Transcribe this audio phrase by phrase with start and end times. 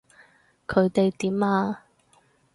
[0.65, 1.83] 佢哋點啊？